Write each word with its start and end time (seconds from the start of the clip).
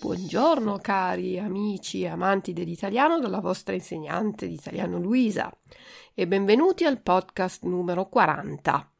Buongiorno 0.00 0.76
cari 0.82 1.38
amici 1.38 2.02
e 2.02 2.08
amanti 2.08 2.52
dell'italiano 2.52 3.18
dalla 3.18 3.40
vostra 3.40 3.74
insegnante 3.74 4.46
di 4.48 4.52
italiano 4.52 4.98
Luisa 4.98 5.50
e 6.12 6.26
benvenuti 6.26 6.84
al 6.84 7.00
podcast 7.00 7.62
numero 7.64 8.06
40. 8.06 8.92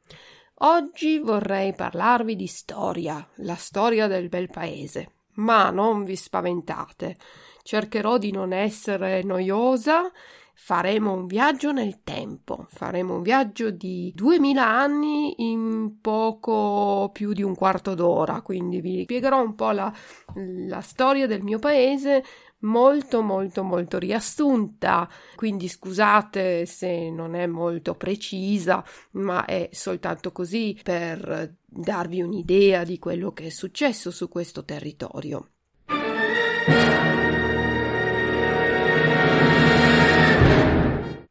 Oggi 0.61 1.19
vorrei 1.19 1.75
parlarvi 1.75 2.35
di 2.35 2.47
storia, 2.47 3.29
la 3.37 3.57
storia 3.57 4.07
del 4.07 4.31
bel 4.31 4.49
paese, 4.49 5.17
ma 5.35 5.69
non 5.69 6.05
vi 6.05 6.17
spaventate, 6.17 7.19
cercherò 7.63 8.17
di 8.17 8.33
non 8.33 8.55
essere 8.55 9.23
noiosa 9.25 10.11
faremo 10.55 11.13
un 11.13 11.27
viaggio 11.27 11.73
nel 11.73 12.03
tempo, 12.03 12.67
faremo 12.69 13.17
un 13.17 13.23
viaggio 13.23 13.71
di 13.71 14.13
2000 14.15 14.67
anni 14.67 15.35
in 15.51 16.01
poco 16.01 17.11
più 17.13 17.33
di 17.33 17.43
un 17.43 17.55
quarto 17.55 17.95
d'ora, 17.95 18.41
quindi 18.41 18.81
vi 18.81 19.03
spiegherò 19.03 19.43
un 19.43 19.55
po' 19.55 19.73
la, 19.73 19.93
la 20.35 20.81
storia 20.81 21.27
del 21.27 21.43
mio 21.43 21.59
paese 21.59 22.25
molto 22.61 23.23
molto 23.23 23.63
molto 23.63 23.99
riassunta. 23.99 25.09
Quindi 25.35 25.69
scusate 25.69 26.67
se 26.67 27.11
non 27.11 27.35
è 27.35 27.47
molto 27.47 27.95
precisa 27.95 28.85
ma 29.13 29.45
è 29.45 29.69
soltanto 29.73 30.33
così 30.33 30.79
per 30.83 31.57
darvi 31.65 32.23
un'idea 32.23 32.85
di 32.85 32.99
quello 32.99 33.33
che 33.33 33.47
è 33.47 33.51
successo 33.51 34.11
su 34.11 34.29
questo 34.29 34.65
territorio 34.65 35.49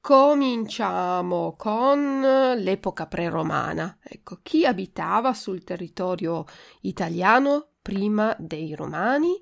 Cominciamo 0.06 1.56
con 1.58 2.20
l'epoca 2.58 3.08
preromana. 3.08 4.00
Ecco, 4.04 4.40
chi 4.44 4.66
abitava 4.66 5.34
sul 5.34 5.64
territorio 5.64 6.44
italiano 6.82 7.68
prima 7.82 8.36
dei 8.38 8.76
romani? 8.76 9.42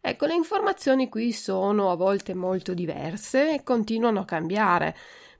Ecco, 0.00 0.26
le 0.26 0.34
informazioni 0.34 1.08
qui 1.08 1.30
sono 1.30 1.92
a 1.92 1.94
volte 1.94 2.34
molto 2.34 2.74
diverse 2.74 3.54
e 3.54 3.62
continuano 3.62 4.18
a 4.18 4.24
cambiare. 4.24 4.96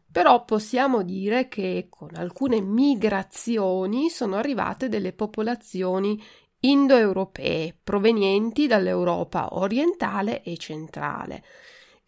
Però 0.09 0.45
possiamo 0.45 1.03
dire 1.03 1.49
che 1.49 1.89
con 1.91 2.11
alcune 2.15 2.61
migrazioni 2.61 4.09
sono 4.09 4.37
arrivate 4.37 4.89
delle 4.89 5.13
popolazioni 5.13 6.23
indoeuropee 6.61 7.77
provenienti 7.83 8.69
dall'Europa 8.69 9.49
orientale 9.51 10.45
e 10.45 10.57
centrale. 10.59 11.43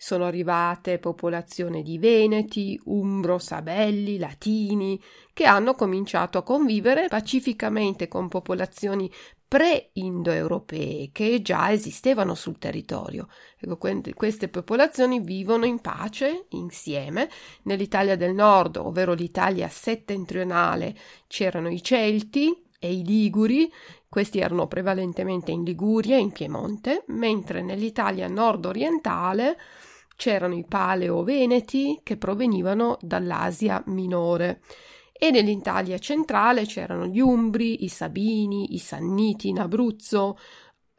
Sono 0.04 0.24
arrivate 0.24 0.98
popolazioni 0.98 1.80
di 1.84 1.96
Veneti, 1.96 2.76
Umbro, 2.86 3.38
Sabelli, 3.38 4.18
Latini, 4.18 5.00
che 5.32 5.44
hanno 5.44 5.76
cominciato 5.76 6.38
a 6.38 6.42
convivere 6.42 7.06
pacificamente 7.06 8.08
con 8.08 8.26
popolazioni 8.26 9.08
pre-indoeuropee 9.46 11.10
che 11.12 11.40
già 11.40 11.70
esistevano 11.70 12.34
sul 12.34 12.58
territorio. 12.58 13.28
Ecco, 13.60 13.78
queste 14.14 14.48
popolazioni 14.48 15.20
vivono 15.20 15.66
in 15.66 15.78
pace 15.80 16.46
insieme. 16.48 17.30
Nell'Italia 17.62 18.16
del 18.16 18.34
Nord, 18.34 18.78
ovvero 18.78 19.12
l'Italia 19.12 19.68
settentrionale, 19.68 20.96
c'erano 21.28 21.68
i 21.68 21.80
Celti 21.80 22.52
e 22.80 22.92
i 22.92 23.04
Liguri, 23.04 23.72
questi 24.08 24.40
erano 24.40 24.66
prevalentemente 24.66 25.52
in 25.52 25.62
Liguria 25.62 26.16
e 26.16 26.20
in 26.20 26.32
Piemonte, 26.32 27.04
mentre 27.06 27.62
nell'Italia 27.62 28.26
nord-orientale 28.26 29.56
c'erano 30.22 30.54
i 30.54 30.64
paleo-veneti 30.64 31.98
che 32.04 32.16
provenivano 32.16 32.96
dall'Asia 33.00 33.82
minore 33.86 34.62
e 35.12 35.32
nell'Italia 35.32 35.98
centrale 35.98 36.64
c'erano 36.64 37.06
gli 37.06 37.18
Umbri, 37.18 37.82
i 37.82 37.88
Sabini, 37.88 38.72
i 38.74 38.78
Sanniti 38.78 39.48
in 39.48 39.58
Abruzzo, 39.58 40.38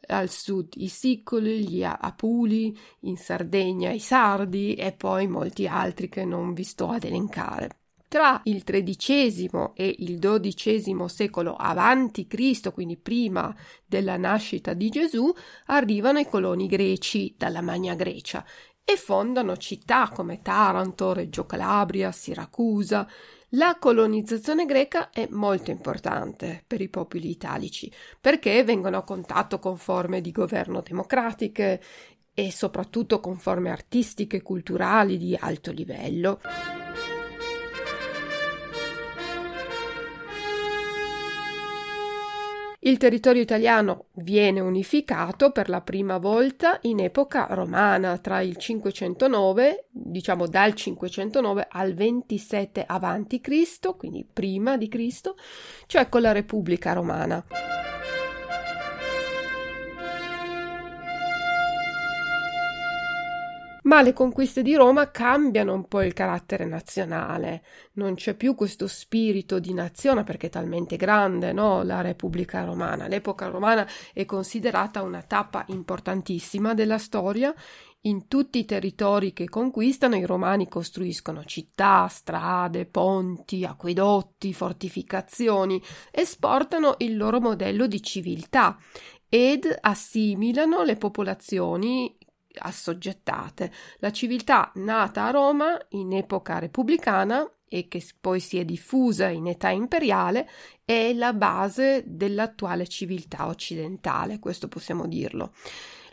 al 0.08 0.28
sud 0.28 0.74
i 0.76 0.90
Sicoli, 0.90 1.66
gli 1.66 1.86
Apuli, 1.86 2.78
in 3.04 3.16
Sardegna 3.16 3.92
i 3.92 4.00
Sardi 4.00 4.76
e 4.76 4.92
poi 4.92 5.26
molti 5.28 5.68
altri 5.68 6.10
che 6.10 6.26
non 6.26 6.54
vi 6.54 6.66
sto 6.66 6.90
ad 6.90 7.06
elencare. 7.06 7.78
Tra 8.10 8.42
il 8.44 8.64
XIII 8.64 9.72
e 9.74 9.96
il 10.00 10.20
XII 10.20 11.08
secolo 11.08 11.56
avanti 11.56 12.28
Cristo, 12.28 12.74
quindi 12.74 12.98
prima 12.98 13.56
della 13.86 14.18
nascita 14.18 14.74
di 14.74 14.90
Gesù, 14.90 15.34
arrivano 15.68 16.20
i 16.20 16.28
coloni 16.28 16.68
greci 16.68 17.34
dalla 17.38 17.62
Magna 17.62 17.96
Grecia 17.96 18.46
e 18.86 18.96
fondano 18.98 19.58
città 19.58 20.10
come 20.10 20.42
Taranto, 20.42 21.14
Reggio 21.14 21.46
Calabria, 21.46 22.12
Siracusa. 22.12 23.08
La 23.56 23.78
colonizzazione 23.80 24.66
greca 24.66 25.10
è 25.12 25.28
molto 25.30 25.70
importante 25.72 26.64
per 26.66 26.82
i 26.82 26.90
popoli 26.90 27.30
italici 27.30 27.92
perché 28.20 28.64
vengono 28.64 28.98
a 28.98 29.04
contatto 29.04 29.60
con 29.60 29.78
forme 29.78 30.22
di 30.22 30.32
governo 30.32 30.82
democratiche 30.82 31.82
e 32.34 32.52
soprattutto 32.52 33.20
con 33.20 33.38
forme 33.38 33.70
artistiche 33.70 34.38
e 34.38 34.42
culturali 34.42 35.18
di 35.18 35.38
alto 35.40 35.72
livello. 35.72 36.40
Il 42.86 42.98
territorio 42.98 43.42
italiano 43.42 44.08
viene 44.16 44.60
unificato 44.60 45.52
per 45.52 45.70
la 45.70 45.80
prima 45.80 46.18
volta 46.18 46.80
in 46.82 47.00
epoca 47.00 47.48
romana 47.50 48.18
tra 48.18 48.42
il 48.42 48.58
509, 48.58 49.86
diciamo 49.90 50.48
dal 50.48 50.74
509 50.74 51.68
al 51.70 51.94
27 51.94 52.84
a.C., 52.86 53.96
quindi 53.96 54.28
prima 54.32 54.76
di 54.76 54.90
Cristo, 54.90 55.38
cioè 55.86 56.10
con 56.10 56.20
la 56.20 56.34
Repubblica 56.34 56.92
Romana. 56.92 57.93
Ma 63.94 64.02
le 64.02 64.14
conquiste 64.14 64.64
di 64.64 64.74
Roma 64.74 65.12
cambiano 65.12 65.72
un 65.72 65.88
po' 65.88 66.02
il 66.02 66.14
carattere 66.14 66.66
nazionale, 66.66 67.64
non 67.94 68.16
c'è 68.16 68.34
più 68.34 68.56
questo 68.56 68.88
spirito 68.88 69.60
di 69.60 69.72
nazione 69.72 70.24
perché 70.24 70.48
è 70.48 70.50
talmente 70.50 70.96
grande 70.96 71.54
no? 71.54 71.84
la 71.84 72.02
Repubblica 72.02 72.64
Romana. 72.64 73.06
L'epoca 73.06 73.50
romana 73.50 73.88
è 74.12 74.26
considerata 74.26 75.04
una 75.04 75.22
tappa 75.22 75.64
importantissima 75.68 76.74
della 76.74 76.98
storia. 76.98 77.54
In 78.06 78.28
tutti 78.28 78.58
i 78.58 78.66
territori 78.66 79.32
che 79.32 79.48
conquistano 79.48 80.16
i 80.16 80.26
romani 80.26 80.68
costruiscono 80.68 81.44
città, 81.46 82.08
strade, 82.08 82.88
ponti, 82.88 83.64
acquedotti, 83.64 84.56
fortificazioni, 84.56 85.80
esportano 86.10 86.96
il 86.98 87.16
loro 87.16 87.40
modello 87.40 87.86
di 87.86 88.02
civiltà 88.02 88.76
ed 89.30 89.68
assimilano 89.82 90.82
le 90.84 90.96
popolazioni 90.96 92.18
assoggettate. 92.56 93.72
La 94.00 94.12
civiltà 94.12 94.72
nata 94.76 95.26
a 95.26 95.32
Roma 95.32 95.78
in 95.90 96.14
epoca 96.14 96.60
repubblicana 96.60 97.50
e 97.68 97.88
che 97.88 98.06
poi 98.22 98.40
si 98.40 98.60
è 98.60 98.66
diffusa 98.66 99.30
in 99.30 99.48
età 99.48 99.70
imperiale 99.70 100.48
è 100.86 101.12
la 101.14 101.34
base 101.34 102.04
dell'attuale 102.06 102.88
civiltà 102.88 103.48
occidentale, 103.48 104.38
questo 104.38 104.68
possiamo 104.68 105.08
dirlo. 105.08 105.54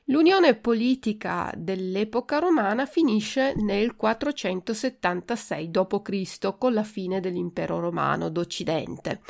L'unione 0.05 0.55
politica 0.57 1.53
dell'epoca 1.55 2.39
romana 2.39 2.87
finisce 2.87 3.53
nel 3.57 3.95
476 3.95 5.71
d.C. 5.71 6.57
con 6.59 6.73
la 6.73 6.83
fine 6.83 7.21
dell'impero 7.21 7.79
romano 7.79 8.29
d'Occidente, 8.31 9.21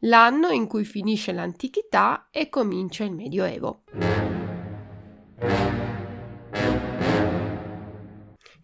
l'anno 0.00 0.48
in 0.48 0.66
cui 0.66 0.84
finisce 0.84 1.32
l'antichità 1.32 2.26
e 2.30 2.50
comincia 2.50 3.04
il 3.04 3.12
Medioevo. 3.12 3.84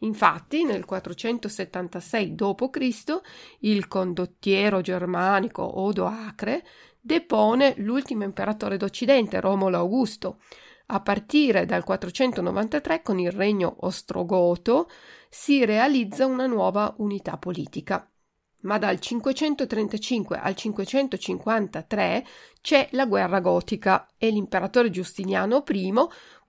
Infatti, 0.02 0.64
nel 0.64 0.84
476 0.84 2.34
d.C., 2.34 3.20
il 3.60 3.88
condottiero 3.88 4.80
germanico 4.80 5.80
Odo 5.80 6.06
Acre 6.06 6.64
depone 7.00 7.74
l'ultimo 7.78 8.24
imperatore 8.24 8.76
d'Occidente, 8.76 9.40
Romolo 9.40 9.78
Augusto. 9.78 10.38
A 10.86 11.00
partire 11.00 11.66
dal 11.66 11.84
493, 11.84 13.02
con 13.02 13.18
il 13.18 13.30
regno 13.30 13.76
ostrogoto, 13.80 14.88
si 15.28 15.64
realizza 15.64 16.26
una 16.26 16.46
nuova 16.46 16.94
unità 16.98 17.38
politica. 17.38 18.06
Ma 18.62 18.78
dal 18.78 19.00
535 19.00 20.38
al 20.38 20.54
553 20.54 22.26
c'è 22.60 22.88
la 22.92 23.06
guerra 23.06 23.40
gotica 23.40 24.08
e 24.16 24.30
l'imperatore 24.30 24.90
Giustiniano 24.90 25.64
I 25.66 25.92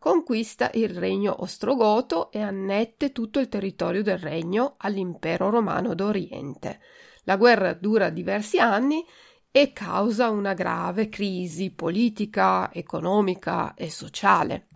conquista 0.03 0.69
il 0.73 0.89
regno 0.89 1.33
ostrogoto 1.43 2.29
e 2.29 2.41
annette 2.41 3.13
tutto 3.13 3.39
il 3.39 3.47
territorio 3.47 4.03
del 4.03 4.17
regno 4.17 4.73
all'impero 4.79 5.49
romano 5.49 5.95
d'Oriente. 5.95 6.81
La 7.23 7.37
guerra 7.37 7.71
dura 7.71 8.09
diversi 8.09 8.59
anni 8.59 9.01
e 9.49 9.71
causa 9.71 10.29
una 10.29 10.53
grave 10.53 11.07
crisi 11.07 11.71
politica, 11.71 12.69
economica 12.73 13.75
e 13.75 13.89
sociale. 13.89 14.67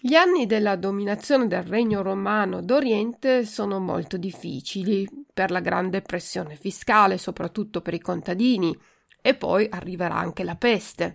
Gli 0.00 0.14
anni 0.16 0.46
della 0.46 0.74
dominazione 0.74 1.46
del 1.46 1.62
regno 1.62 2.02
romano 2.02 2.60
d'Oriente 2.60 3.44
sono 3.44 3.78
molto 3.78 4.16
difficili 4.16 5.19
per 5.40 5.50
la 5.50 5.60
grande 5.60 6.02
pressione 6.02 6.54
fiscale, 6.54 7.16
soprattutto 7.16 7.80
per 7.80 7.94
i 7.94 7.98
contadini, 7.98 8.78
e 9.22 9.34
poi 9.34 9.66
arriverà 9.70 10.14
anche 10.14 10.44
la 10.44 10.54
peste. 10.54 11.14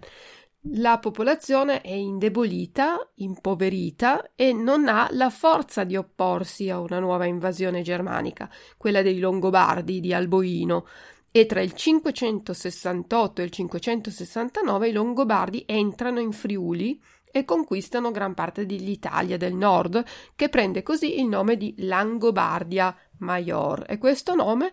La 0.72 0.98
popolazione 0.98 1.82
è 1.82 1.92
indebolita, 1.92 3.12
impoverita 3.18 4.32
e 4.34 4.52
non 4.52 4.88
ha 4.88 5.08
la 5.12 5.30
forza 5.30 5.84
di 5.84 5.96
opporsi 5.96 6.72
a 6.72 6.80
una 6.80 6.98
nuova 6.98 7.26
invasione 7.26 7.84
germanica, 7.84 8.50
quella 8.78 9.04
dei 9.04 9.20
Longobardi 9.20 10.00
di 10.00 10.12
Alboino, 10.12 10.88
e 11.30 11.46
tra 11.46 11.62
il 11.62 11.74
568 11.74 13.42
e 13.42 13.44
il 13.44 13.52
569 13.52 14.88
i 14.88 14.92
Longobardi 14.92 15.66
entrano 15.68 16.20
in 16.20 16.32
Friuli 16.32 17.00
e 17.36 17.44
conquistano 17.44 18.12
gran 18.12 18.34
parte 18.34 18.66
dell'Italia 18.66 19.36
del 19.36 19.56
nord, 19.56 20.02
che 20.38 20.48
prende 20.48 20.84
così 20.84 21.20
il 21.20 21.26
nome 21.26 21.58
di 21.58 21.76
Langobardia 21.80 22.96
Maior. 23.18 23.84
E 23.90 23.98
questo 23.98 24.36
nome 24.36 24.72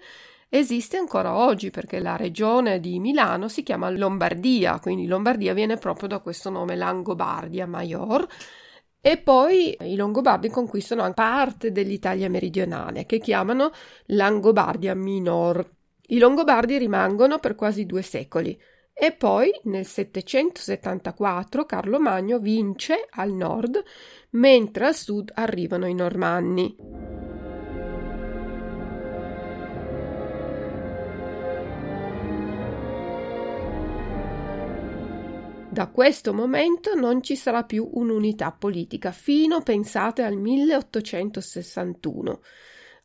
esiste 0.49 0.97
ancora 0.97 1.35
oggi 1.35 1.71
perché 1.71 1.99
la 1.99 2.15
regione 2.15 2.79
di 2.79 3.01
Milano 3.01 3.49
si 3.49 3.65
chiama 3.65 3.91
Lombardia, 3.91 4.79
quindi 4.79 5.09
Lombardia 5.09 5.55
viene 5.55 5.77
proprio 5.77 6.07
da 6.07 6.21
questo 6.21 6.51
nome 6.51 6.77
Langobardia 6.77 7.67
Maior. 7.67 8.25
E 9.01 9.17
poi 9.17 9.77
i 9.81 9.97
Longobardi 9.97 10.49
conquistano 10.49 11.03
anche 11.03 11.15
parte 11.15 11.73
dell'Italia 11.73 12.31
meridionale, 12.31 13.07
che 13.07 13.19
chiamano 13.19 13.73
Langobardia 14.05 14.95
Minor. 14.95 15.69
I 16.07 16.19
Longobardi 16.19 16.79
rimangono 16.79 17.41
per 17.41 17.57
quasi 17.57 17.87
due 17.87 18.03
secoli. 18.03 18.57
E 19.03 19.11
poi 19.11 19.51
nel 19.65 19.85
774 19.85 21.67
Carlo 21.67 21.99
Magno 21.99 22.39
vince 22.39 23.09
al 23.11 23.33
nord, 23.33 23.83
mentre 24.31 24.87
al 24.87 24.95
sud 24.95 25.33
arrivano 25.35 25.87
i 25.87 25.95
Normanni. 25.95 26.77
Da 35.69 35.89
questo 35.89 36.33
momento 36.33 36.95
non 36.95 37.25
ci 37.25 37.35
sarà 37.35 37.65
più 37.65 37.91
un'unità 37.95 38.53
politica 38.53 39.11
fino, 39.11 39.63
pensate, 39.63 40.23
al 40.23 40.37
1861 40.37 42.41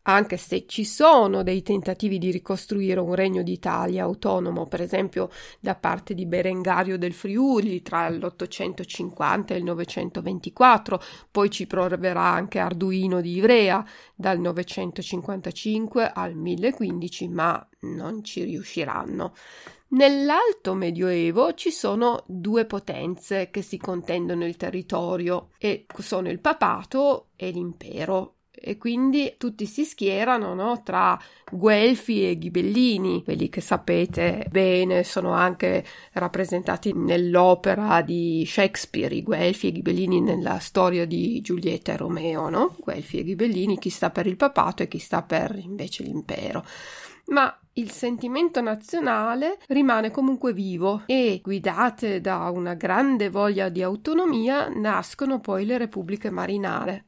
anche 0.10 0.38
se 0.38 0.66
ci 0.68 0.86
sono 0.86 1.44
dei 1.44 1.62
tentativi 1.62 2.18
di 2.18 2.32
ricostruire 2.32 3.00
un 3.00 3.14
regno 3.14 3.44
d'Italia 3.44 4.04
autonomo, 4.04 4.66
per 4.66 4.82
esempio 4.82 5.30
da 5.60 5.76
parte 5.76 6.14
di 6.14 6.26
Berengario 6.26 6.98
del 6.98 7.14
Friuli 7.14 7.82
tra 7.82 8.10
l'850 8.10 9.54
e 9.54 9.58
il 9.58 9.64
924, 9.66 11.02
poi 11.30 11.50
ci 11.50 11.68
proverà 11.68 12.24
anche 12.24 12.60
Arduino 12.60 13.20
di 13.20 13.36
Ivrea 13.36 13.86
dal 14.16 14.40
955 14.40 16.12
al 16.14 16.36
1015, 16.36 17.28
ma 17.28 17.68
non 17.82 18.24
ci 18.24 18.44
riusciranno. 18.44 19.34
Nell'alto 19.90 20.74
medioevo 20.74 21.54
ci 21.54 21.72
sono 21.72 22.24
due 22.28 22.66
potenze 22.66 23.50
che 23.50 23.62
si 23.62 23.78
contendono 23.78 24.46
il 24.46 24.58
territorio 24.58 25.50
e 25.58 25.86
sono 26.00 26.30
il 26.30 26.40
papato 26.40 27.28
e 27.36 27.52
l'impero 27.52 28.37
e 28.60 28.78
quindi 28.78 29.36
tutti 29.38 29.66
si 29.66 29.86
schierano 29.86 30.54
no, 30.54 30.82
tra 30.84 31.20
Guelfi 31.50 32.28
e 32.30 32.38
Ghibellini, 32.38 33.24
quelli 33.24 33.50
che 33.50 33.62
sapete 33.62 34.48
bene 34.50 35.04
sono 35.04 35.32
anche 35.32 35.86
rappresentati 36.14 36.94
nell'opera 36.94 38.02
di 38.02 38.44
Shakespeare, 38.46 39.14
i 39.14 39.24
Guelfi 39.24 39.68
e 39.68 39.72
Ghibellini 39.72 40.22
nella 40.22 40.60
storia 40.60 41.06
di 41.06 41.40
Giulietta 41.42 41.94
e 41.94 41.98
Romeo, 41.98 42.50
no? 42.50 42.76
Guelfi 42.80 43.20
e 43.20 43.24
Ghibellini, 43.24 43.78
chi 43.78 43.90
sta 43.90 44.10
per 44.10 44.28
il 44.28 44.36
papato 44.36 44.84
e 44.84 44.88
chi 44.88 45.00
sta 45.00 45.22
per 45.22 45.58
invece 45.58 46.04
l'impero. 46.04 46.66
Ma 47.28 47.56
il 47.74 47.92
sentimento 47.92 48.62
nazionale 48.62 49.60
rimane 49.68 50.12
comunque 50.12 50.54
vivo 50.54 51.04
e, 51.06 51.42
guidate 51.44 52.22
da 52.22 52.50
una 52.50 52.74
grande 52.74 53.30
voglia 53.30 53.70
di 53.70 53.84
autonomia, 53.84 54.70
nascono 54.70 55.40
poi 55.40 55.66
le 55.66 55.78
repubbliche 55.78 56.30
marinare. 56.30 57.04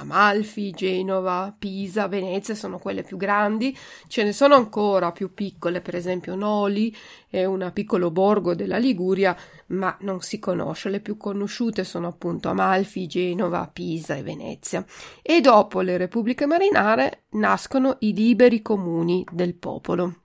Amalfi, 0.00 0.70
Genova, 0.70 1.54
Pisa, 1.56 2.08
Venezia 2.08 2.54
sono 2.54 2.78
quelle 2.78 3.02
più 3.02 3.16
grandi, 3.16 3.76
ce 4.06 4.24
ne 4.24 4.32
sono 4.32 4.54
ancora 4.54 5.12
più 5.12 5.34
piccole, 5.34 5.80
per 5.80 5.94
esempio 5.94 6.34
Noli 6.34 6.94
è 7.28 7.44
un 7.44 7.70
piccolo 7.74 8.10
borgo 8.10 8.54
della 8.54 8.78
Liguria, 8.78 9.36
ma 9.68 9.96
non 10.00 10.20
si 10.20 10.38
conosce, 10.38 10.88
le 10.88 11.00
più 11.00 11.16
conosciute 11.16 11.84
sono 11.84 12.08
appunto 12.08 12.48
Amalfi, 12.48 13.06
Genova, 13.06 13.68
Pisa 13.72 14.14
e 14.14 14.22
Venezia. 14.22 14.84
E 15.22 15.40
dopo 15.40 15.80
le 15.80 15.96
repubbliche 15.96 16.46
marinare 16.46 17.24
nascono 17.30 17.96
i 18.00 18.14
liberi 18.14 18.62
comuni 18.62 19.24
del 19.30 19.54
popolo. 19.54 20.22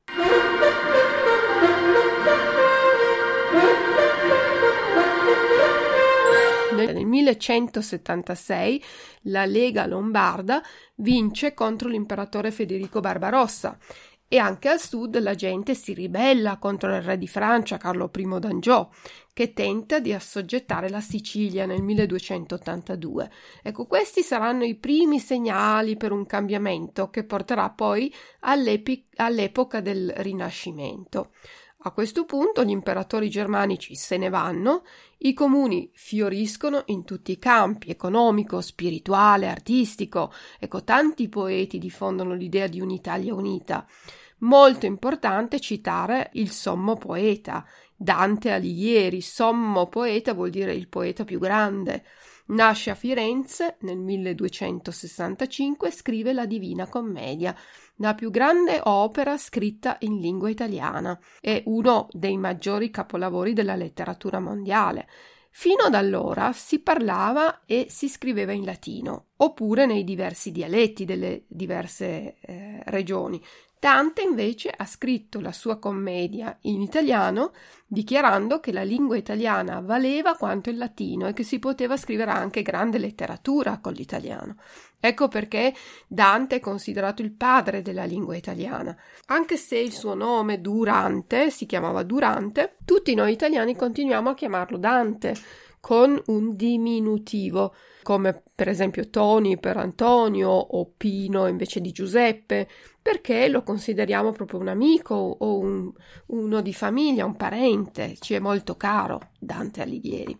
Nel 6.91 7.05
1176 7.05 8.83
la 9.23 9.45
Lega 9.45 9.85
Lombarda 9.85 10.61
vince 10.95 11.53
contro 11.53 11.87
l'imperatore 11.87 12.51
Federico 12.51 12.99
Barbarossa 12.99 13.77
e 14.33 14.39
anche 14.39 14.67
al 14.67 14.79
sud 14.79 15.19
la 15.19 15.35
gente 15.35 15.75
si 15.75 15.93
ribella 15.93 16.57
contro 16.57 16.95
il 16.95 17.03
re 17.03 17.19
di 17.19 17.27
Francia 17.27 17.77
Carlo 17.77 18.09
I 18.15 18.39
d'Angiò, 18.39 18.89
che 19.31 19.53
tenta 19.53 19.99
di 19.99 20.11
assoggettare 20.11 20.89
la 20.89 21.01
Sicilia 21.01 21.67
nel 21.67 21.83
1282. 21.83 23.29
Ecco, 23.61 23.85
questi 23.85 24.23
saranno 24.23 24.63
i 24.63 24.73
primi 24.73 25.19
segnali 25.19 25.97
per 25.97 26.11
un 26.11 26.25
cambiamento 26.25 27.11
che 27.11 27.23
porterà 27.25 27.69
poi 27.69 28.11
all'epoca 28.39 29.81
del 29.81 30.11
Rinascimento. 30.15 31.29
A 31.85 31.91
questo 31.91 32.23
punto 32.23 32.63
gli 32.63 32.69
imperatori 32.69 33.29
germanici 33.29 33.93
se 33.95 34.15
ne 34.15 34.29
vanno, 34.29 34.83
i 35.17 35.33
comuni 35.33 35.89
fioriscono 35.93 36.83
in 36.85 37.03
tutti 37.03 37.33
i 37.33 37.39
campi, 37.39 37.89
economico, 37.89 38.61
spirituale, 38.61 39.49
artistico. 39.49 40.31
Ecco, 40.59 40.85
tanti 40.85 41.27
poeti 41.27 41.79
diffondono 41.79 42.35
l'idea 42.35 42.67
di 42.67 42.79
un'Italia 42.79 43.33
unita. 43.33 43.85
Molto 44.39 44.85
importante 44.85 45.59
citare 45.59 46.29
il 46.33 46.51
sommo 46.51 46.95
poeta, 46.95 47.65
Dante 47.93 48.51
Alighieri. 48.51 49.19
Sommo 49.19 49.87
poeta 49.87 50.33
vuol 50.33 50.51
dire 50.51 50.73
il 50.73 50.87
poeta 50.87 51.25
più 51.25 51.37
grande. 51.37 52.05
Nasce 52.45 52.91
a 52.91 52.95
Firenze 52.95 53.75
nel 53.81 53.97
1265 53.97 55.87
e 55.89 55.91
scrive 55.91 56.31
la 56.31 56.45
Divina 56.45 56.87
Commedia 56.87 57.53
la 57.97 58.15
più 58.15 58.31
grande 58.31 58.79
opera 58.83 59.37
scritta 59.37 59.97
in 59.99 60.19
lingua 60.19 60.49
italiana. 60.49 61.19
È 61.39 61.61
uno 61.65 62.07
dei 62.11 62.37
maggiori 62.37 62.89
capolavori 62.89 63.53
della 63.53 63.75
letteratura 63.75 64.39
mondiale. 64.39 65.07
Fino 65.51 65.83
ad 65.83 65.93
allora 65.93 66.51
si 66.51 66.79
parlava 66.79 67.65
e 67.65 67.85
si 67.89 68.09
scriveva 68.09 68.53
in 68.53 68.65
latino, 68.65 69.27
oppure 69.43 69.85
nei 69.85 70.03
diversi 70.03 70.51
dialetti 70.51 71.03
delle 71.03 71.43
diverse 71.47 72.35
eh, 72.39 72.81
regioni. 72.85 73.41
Dante 73.77 74.21
invece 74.21 74.73
ha 74.73 74.85
scritto 74.85 75.41
la 75.41 75.51
sua 75.51 75.77
commedia 75.77 76.57
in 76.61 76.81
italiano 76.81 77.51
dichiarando 77.85 78.61
che 78.61 78.71
la 78.71 78.83
lingua 78.83 79.17
italiana 79.17 79.81
valeva 79.81 80.35
quanto 80.35 80.69
il 80.69 80.77
latino 80.77 81.27
e 81.27 81.33
che 81.33 81.43
si 81.43 81.59
poteva 81.59 81.97
scrivere 81.97 82.31
anche 82.31 82.61
grande 82.61 82.97
letteratura 82.97 83.79
con 83.79 83.91
l'italiano. 83.91 84.55
Ecco 85.01 85.27
perché 85.27 85.73
Dante 86.07 86.55
è 86.55 86.59
considerato 86.61 87.21
il 87.21 87.33
padre 87.33 87.81
della 87.81 88.05
lingua 88.05 88.37
italiana. 88.37 88.95
Anche 89.25 89.57
se 89.57 89.77
il 89.77 89.91
suo 89.91 90.13
nome 90.13 90.61
Durante 90.61 91.51
si 91.51 91.65
chiamava 91.65 92.03
Durante, 92.03 92.77
tutti 92.85 93.13
noi 93.13 93.33
italiani 93.33 93.75
continuiamo 93.75 94.29
a 94.29 94.33
chiamarlo 94.33 94.77
Dante 94.77 95.35
con 95.83 96.17
un 96.27 96.55
diminutivo, 96.55 97.75
come 98.03 98.41
per 98.55 98.69
esempio 98.69 99.09
Tony 99.09 99.59
per 99.59 99.75
Antonio 99.75 100.49
o 100.49 100.93
Pino 100.95 101.47
invece 101.47 101.81
di 101.81 101.91
Giuseppe, 101.91 102.69
perché 103.01 103.49
lo 103.49 103.63
consideriamo 103.63 104.31
proprio 104.31 104.61
un 104.61 104.69
amico 104.69 105.13
o 105.13 105.57
un, 105.57 105.91
uno 106.27 106.61
di 106.61 106.73
famiglia, 106.73 107.25
un 107.25 107.35
parente, 107.35 108.15
ci 108.21 108.33
è 108.33 108.39
molto 108.39 108.77
caro 108.77 109.31
Dante 109.37 109.81
Alighieri. 109.81 110.39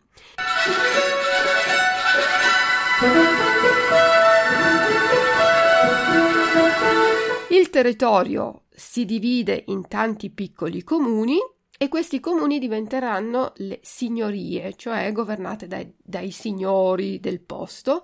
Il 7.50 7.69
territorio 7.69 8.62
si 8.69 9.03
divide 9.03 9.62
in 9.67 9.89
tanti 9.89 10.29
piccoli 10.29 10.83
comuni 10.83 11.38
e 11.77 11.88
questi 11.88 12.20
comuni 12.20 12.60
diventeranno 12.60 13.53
le 13.58 13.80
signorie, 13.82 14.75
cioè 14.75 15.12
governate 15.12 15.68
dai, 15.68 15.94
dai 15.98 16.32
signori 16.32 17.20
del 17.20 17.42
posto, 17.42 18.03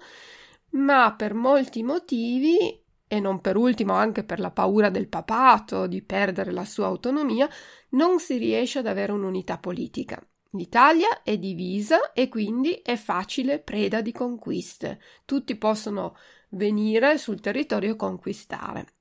ma 0.71 1.13
per 1.15 1.33
molti 1.33 1.83
motivi 1.83 2.83
e 3.07 3.19
non 3.19 3.41
per 3.41 3.57
ultimo 3.57 3.93
anche 3.93 4.23
per 4.23 4.39
la 4.39 4.51
paura 4.51 4.89
del 4.89 5.07
papato 5.07 5.87
di 5.87 6.03
perdere 6.03 6.51
la 6.51 6.65
sua 6.65 6.85
autonomia, 6.85 7.49
non 7.91 8.19
si 8.19 8.37
riesce 8.37 8.79
ad 8.79 8.87
avere 8.87 9.11
un'unità 9.11 9.57
politica. 9.57 10.21
L'Italia 10.51 11.21
è 11.23 11.37
divisa 11.37 12.11
e 12.11 12.27
quindi 12.27 12.73
è 12.73 12.95
facile 12.95 13.59
preda 13.59 14.01
di 14.01 14.11
conquiste. 14.11 14.99
Tutti 15.25 15.55
possono 15.55 16.15
venire 16.49 17.17
sul 17.17 17.39
territorio 17.39 17.93
e 17.93 17.95
conquistare. 17.95 18.98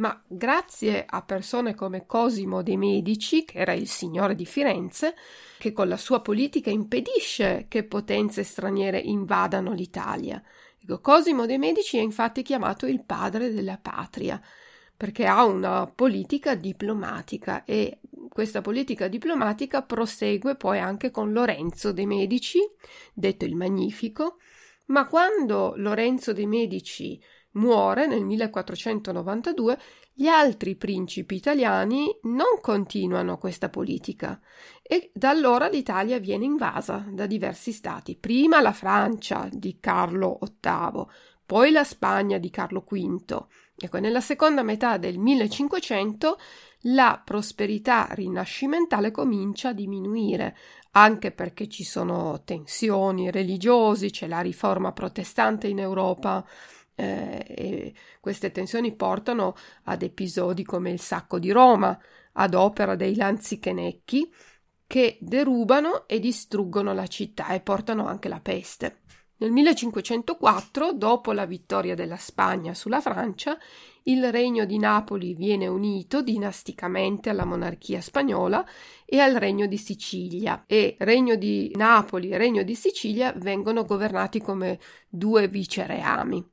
Ma 0.00 0.18
grazie 0.26 1.04
a 1.06 1.20
persone 1.20 1.74
come 1.74 2.06
Cosimo 2.06 2.62
de' 2.62 2.78
Medici, 2.78 3.44
che 3.44 3.58
era 3.58 3.74
il 3.74 3.86
signore 3.86 4.34
di 4.34 4.46
Firenze, 4.46 5.14
che 5.58 5.72
con 5.72 5.88
la 5.88 5.98
sua 5.98 6.22
politica 6.22 6.70
impedisce 6.70 7.66
che 7.68 7.84
potenze 7.84 8.42
straniere 8.42 8.98
invadano 8.98 9.72
l'Italia. 9.72 10.42
Ecco, 10.82 11.00
Cosimo 11.00 11.44
de' 11.44 11.58
Medici 11.58 11.98
è 11.98 12.00
infatti 12.00 12.40
chiamato 12.40 12.86
il 12.86 13.04
padre 13.04 13.52
della 13.52 13.76
patria, 13.76 14.40
perché 14.96 15.26
ha 15.26 15.44
una 15.44 15.86
politica 15.86 16.54
diplomatica 16.54 17.64
e 17.64 18.00
questa 18.30 18.62
politica 18.62 19.06
diplomatica 19.06 19.82
prosegue 19.82 20.56
poi 20.56 20.78
anche 20.78 21.10
con 21.10 21.30
Lorenzo 21.30 21.92
de' 21.92 22.06
Medici, 22.06 22.58
detto 23.12 23.44
il 23.44 23.54
Magnifico, 23.54 24.38
ma 24.86 25.06
quando 25.06 25.74
Lorenzo 25.76 26.32
de' 26.32 26.46
Medici 26.46 27.20
muore 27.52 28.06
nel 28.06 28.24
1492, 28.24 29.78
gli 30.12 30.26
altri 30.26 30.76
principi 30.76 31.36
italiani 31.36 32.14
non 32.22 32.60
continuano 32.60 33.38
questa 33.38 33.68
politica. 33.68 34.40
E 34.82 35.10
da 35.14 35.30
allora 35.30 35.68
l'Italia 35.68 36.18
viene 36.18 36.44
invasa 36.44 37.06
da 37.10 37.26
diversi 37.26 37.72
stati, 37.72 38.16
prima 38.16 38.60
la 38.60 38.72
Francia 38.72 39.48
di 39.50 39.78
Carlo 39.80 40.38
VIII, 40.40 41.06
poi 41.46 41.70
la 41.70 41.84
Spagna 41.84 42.38
di 42.38 42.50
Carlo 42.50 42.84
V. 42.86 43.46
Ecco, 43.76 43.98
nella 43.98 44.20
seconda 44.20 44.62
metà 44.62 44.98
del 44.98 45.18
1500 45.18 46.38
la 46.84 47.20
prosperità 47.24 48.08
rinascimentale 48.10 49.10
comincia 49.10 49.70
a 49.70 49.72
diminuire, 49.72 50.56
anche 50.92 51.30
perché 51.30 51.68
ci 51.68 51.84
sono 51.84 52.42
tensioni 52.44 53.30
religiosi, 53.30 54.10
c'è 54.10 54.26
la 54.26 54.40
riforma 54.40 54.92
protestante 54.92 55.66
in 55.66 55.78
Europa 55.78 56.46
eh, 57.00 57.44
e 57.46 57.94
queste 58.20 58.52
tensioni 58.52 58.94
portano 58.94 59.54
ad 59.84 60.02
episodi 60.02 60.64
come 60.64 60.90
il 60.90 61.00
sacco 61.00 61.38
di 61.38 61.50
Roma, 61.50 61.98
ad 62.32 62.54
opera 62.54 62.94
dei 62.94 63.16
lanzichenecchi, 63.16 64.32
che 64.86 65.18
derubano 65.20 66.06
e 66.06 66.18
distruggono 66.18 66.92
la 66.92 67.06
città 67.06 67.48
e 67.48 67.60
portano 67.60 68.06
anche 68.06 68.28
la 68.28 68.40
peste. 68.40 68.98
Nel 69.40 69.52
1504, 69.52 70.92
dopo 70.92 71.32
la 71.32 71.46
vittoria 71.46 71.94
della 71.94 72.18
Spagna 72.18 72.74
sulla 72.74 73.00
Francia, 73.00 73.56
il 74.02 74.30
regno 74.30 74.66
di 74.66 74.78
Napoli 74.78 75.34
viene 75.34 75.66
unito 75.66 76.20
dinasticamente 76.20 77.30
alla 77.30 77.46
monarchia 77.46 78.02
spagnola 78.02 78.66
e 79.06 79.18
al 79.18 79.36
regno 79.36 79.66
di 79.66 79.78
Sicilia 79.78 80.64
e 80.66 80.96
regno 80.98 81.36
di 81.36 81.72
Napoli 81.76 82.30
e 82.30 82.36
regno 82.36 82.62
di 82.62 82.74
Sicilia 82.74 83.32
vengono 83.34 83.84
governati 83.84 84.42
come 84.42 84.78
due 85.08 85.48
vicereami. 85.48 86.46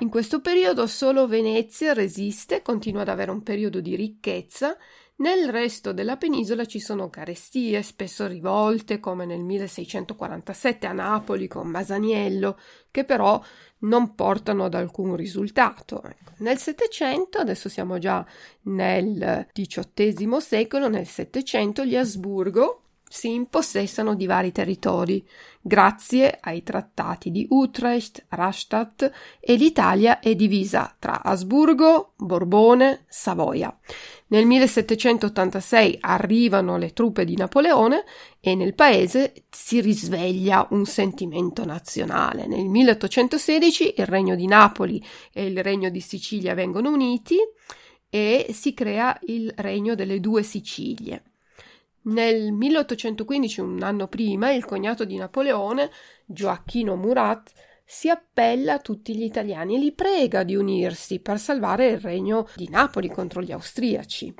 In 0.00 0.10
questo 0.10 0.40
periodo 0.40 0.86
solo 0.86 1.26
Venezia 1.26 1.94
resiste, 1.94 2.60
continua 2.60 3.02
ad 3.02 3.08
avere 3.08 3.30
un 3.30 3.42
periodo 3.42 3.80
di 3.80 3.96
ricchezza 3.96 4.76
nel 5.18 5.48
resto 5.50 5.92
della 5.94 6.18
penisola 6.18 6.66
ci 6.66 6.78
sono 6.78 7.08
carestie, 7.08 7.82
spesso 7.82 8.26
rivolte, 8.26 9.00
come 9.00 9.24
nel 9.24 9.42
1647 9.42 10.86
a 10.86 10.92
Napoli 10.92 11.48
con 11.48 11.68
Masaniello, 11.68 12.58
che 12.90 13.04
però 13.04 13.42
non 13.78 14.14
portano 14.14 14.64
ad 14.64 14.74
alcun 14.74 15.16
risultato. 15.16 16.02
Ecco. 16.02 16.32
Nel 16.38 16.58
Settecento, 16.58 17.38
adesso 17.38 17.70
siamo 17.70 17.96
già 17.96 18.26
nel 18.64 19.46
XVIII 19.54 20.40
secolo, 20.40 20.88
nel 20.88 21.06
Settecento 21.06 21.86
gli 21.86 21.96
Asburgo 21.96 22.82
si 23.08 23.32
impossessano 23.32 24.14
di 24.14 24.26
vari 24.26 24.52
territori, 24.52 25.26
grazie 25.60 26.38
ai 26.40 26.62
trattati 26.62 27.30
di 27.30 27.46
Utrecht, 27.50 28.24
Rastatt 28.30 29.10
e 29.40 29.54
l'Italia 29.54 30.20
è 30.20 30.34
divisa 30.34 30.94
tra 30.98 31.22
Asburgo, 31.22 32.12
Borbone, 32.16 33.04
Savoia. 33.08 33.76
Nel 34.28 34.44
1786 34.44 35.98
arrivano 36.00 36.76
le 36.76 36.92
truppe 36.92 37.24
di 37.24 37.36
Napoleone 37.36 38.04
e 38.40 38.56
nel 38.56 38.74
paese 38.74 39.44
si 39.50 39.80
risveglia 39.80 40.66
un 40.70 40.84
sentimento 40.84 41.64
nazionale. 41.64 42.48
Nel 42.48 42.66
1816 42.66 43.94
il 43.98 44.06
regno 44.06 44.34
di 44.34 44.46
Napoli 44.46 45.02
e 45.32 45.46
il 45.46 45.62
regno 45.62 45.90
di 45.90 46.00
Sicilia 46.00 46.54
vengono 46.54 46.90
uniti 46.90 47.36
e 48.08 48.48
si 48.50 48.74
crea 48.74 49.16
il 49.26 49.52
regno 49.56 49.94
delle 49.94 50.18
due 50.18 50.42
Sicilie. 50.42 51.22
Nel 52.06 52.52
1815, 52.52 53.60
un 53.60 53.82
anno 53.82 54.06
prima, 54.06 54.52
il 54.52 54.64
cognato 54.64 55.04
di 55.04 55.16
Napoleone, 55.16 55.90
Gioacchino 56.24 56.94
Murat, 56.94 57.52
si 57.84 58.08
appella 58.08 58.74
a 58.74 58.78
tutti 58.78 59.16
gli 59.16 59.24
italiani 59.24 59.76
e 59.76 59.78
li 59.78 59.92
prega 59.92 60.44
di 60.44 60.54
unirsi 60.54 61.20
per 61.20 61.38
salvare 61.38 61.88
il 61.88 62.00
regno 62.00 62.48
di 62.54 62.68
Napoli 62.68 63.08
contro 63.08 63.42
gli 63.42 63.52
austriaci. 63.52 64.34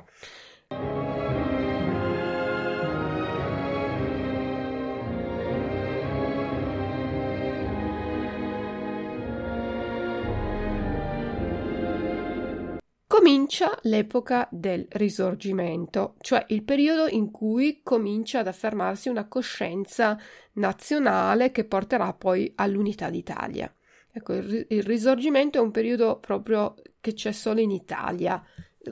Comincia 13.27 13.77
l'epoca 13.81 14.47
del 14.49 14.85
risorgimento, 14.91 16.15
cioè 16.21 16.45
il 16.47 16.63
periodo 16.63 17.09
in 17.09 17.29
cui 17.29 17.81
comincia 17.83 18.39
ad 18.39 18.47
affermarsi 18.47 19.09
una 19.09 19.27
coscienza 19.27 20.17
nazionale 20.53 21.51
che 21.51 21.65
porterà 21.65 22.13
poi 22.13 22.49
all'unità 22.55 23.09
d'Italia. 23.09 23.69
Ecco, 24.13 24.31
il, 24.33 24.81
risorgimento 24.81 25.57
è 25.57 25.61
un 25.61 25.71
periodo 25.71 26.19
proprio 26.19 26.75
che 27.01 27.13
c'è 27.13 27.33
solo 27.33 27.59
in 27.59 27.71
Italia, 27.71 28.41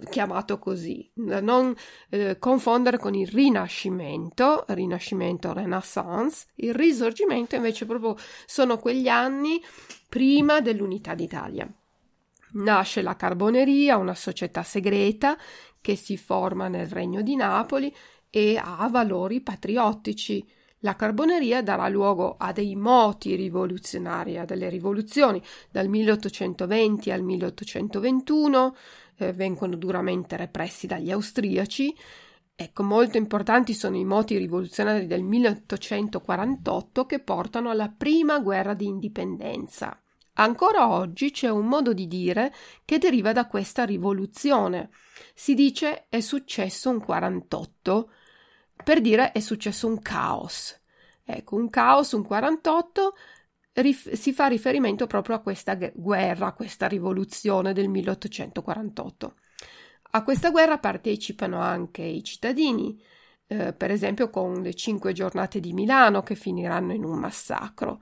chiamato 0.09 0.59
così, 0.59 1.09
da 1.13 1.39
non 1.39 1.73
eh, 2.09 2.37
confondere 2.37 2.97
con 2.97 3.15
il 3.15 3.29
Rinascimento, 3.29 4.65
Rinascimento 4.67 5.53
Renaissance, 5.53 6.47
il 6.55 6.73
Risorgimento 6.73 7.55
invece 7.55 7.85
proprio 7.85 8.17
sono 8.45 8.79
quegli 8.79 9.07
anni 9.07 9.63
prima 10.09 10.59
dell'unità 10.59 11.15
d'Italia. 11.15 11.71
Nasce 12.55 13.01
la 13.01 13.15
Carboneria, 13.15 13.97
una 13.97 14.15
società 14.15 14.63
segreta 14.63 15.37
che 15.81 15.95
si 15.95 16.17
forma 16.17 16.67
nel 16.67 16.87
Regno 16.87 17.21
di 17.21 17.35
Napoli 17.35 17.93
e 18.29 18.59
ha 18.61 18.87
valori 18.89 19.41
patriottici. 19.41 20.47
La 20.79 20.95
Carboneria 20.95 21.61
darà 21.61 21.87
luogo 21.89 22.35
a 22.37 22.51
dei 22.53 22.75
moti 22.75 23.35
rivoluzionari, 23.35 24.37
a 24.37 24.45
delle 24.45 24.69
rivoluzioni 24.69 25.41
dal 25.69 25.89
1820 25.89 27.11
al 27.11 27.23
1821, 27.23 28.75
eh, 29.17 29.33
vengono 29.33 29.75
duramente 29.75 30.37
repressi 30.37 30.87
dagli 30.87 31.11
austriaci. 31.11 31.95
Ecco, 32.55 32.83
molto 32.83 33.17
importanti 33.17 33.73
sono 33.73 33.97
i 33.97 34.05
moti 34.05 34.37
rivoluzionari 34.37 35.07
del 35.07 35.23
1848 35.23 37.05
che 37.05 37.19
portano 37.19 37.69
alla 37.69 37.89
prima 37.89 38.39
guerra 38.39 38.73
di 38.73 38.85
indipendenza. 38.85 39.99
Ancora 40.37 40.89
oggi 40.89 41.31
c'è 41.31 41.49
un 41.49 41.65
modo 41.65 41.93
di 41.93 42.07
dire 42.07 42.53
che 42.83 42.97
deriva 42.97 43.31
da 43.31 43.47
questa 43.47 43.85
rivoluzione. 43.85 44.89
Si 45.33 45.53
dice 45.53 46.07
è 46.09 46.19
successo 46.19 46.89
un 46.89 46.99
48 46.99 48.09
per 48.83 49.01
dire 49.01 49.31
è 49.31 49.39
successo 49.39 49.87
un 49.87 50.01
caos. 50.01 50.79
Ecco, 51.23 51.55
un 51.55 51.69
caos, 51.69 52.11
un 52.11 52.23
48 52.23 53.13
rif- 53.73 54.13
si 54.13 54.33
fa 54.33 54.47
riferimento 54.47 55.07
proprio 55.07 55.35
a 55.37 55.39
questa 55.39 55.75
guerra, 55.75 56.47
a 56.47 56.53
questa 56.53 56.87
rivoluzione 56.87 57.73
del 57.73 57.87
1848. 57.89 59.35
A 60.11 60.23
questa 60.23 60.49
guerra 60.51 60.77
partecipano 60.79 61.59
anche 61.59 62.01
i 62.03 62.23
cittadini, 62.23 63.01
eh, 63.47 63.73
per 63.73 63.91
esempio 63.91 64.29
con 64.29 64.61
le 64.61 64.73
cinque 64.73 65.13
giornate 65.13 65.59
di 65.59 65.73
Milano 65.73 66.21
che 66.23 66.35
finiranno 66.35 66.93
in 66.93 67.03
un 67.03 67.19
massacro. 67.19 68.01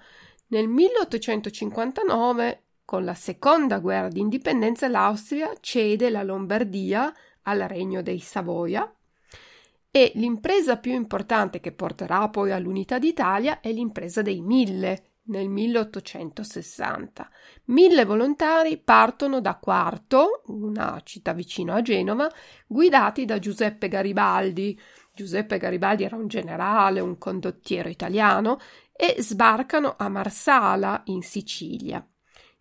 Nel 0.54 0.68
1859, 0.68 2.62
con 2.86 3.04
la 3.04 3.16
seconda 3.16 3.80
guerra 3.80 4.10
d'indipendenza, 4.10 4.88
l'Austria 4.88 5.52
cede 5.60 6.12
la 6.12 6.22
Lombardia 6.22 7.12
al 7.42 7.62
regno 7.62 8.04
dei 8.04 8.20
Savoia 8.20 8.88
e 9.90 10.12
l'impresa 10.14 10.78
più 10.78 10.94
importante 10.94 11.60
che 11.60 11.72
porterà 11.72 12.30
poi 12.30 12.52
all'unità 12.52 13.00
d'Italia 13.00 13.62
è 13.62 13.72
l'impresa 13.72 14.22
dei 14.22 14.42
Mille 14.42 15.14
nel 15.24 15.50
1860. 15.50 17.30
Mille 17.66 18.06
volontari 18.06 18.78
partono 18.78 19.42
da 19.42 19.56
Quarto, 19.56 20.44
una 20.48 21.02
città 21.04 21.34
vicino 21.34 21.74
a 21.74 21.82
Genova, 21.82 22.30
guidati 22.68 23.26
da 23.26 23.40
Giuseppe 23.40 23.88
Garibaldi. 23.88 24.80
Giuseppe 25.16 25.58
Garibaldi 25.58 26.04
era 26.04 26.16
un 26.16 26.28
generale, 26.28 27.00
un 27.00 27.18
condottiero 27.18 27.90
italiano 27.90 28.60
e 28.96 29.16
sbarcano 29.22 29.96
a 29.98 30.08
Marsala 30.10 31.02
in 31.06 31.22
Sicilia. 31.22 32.06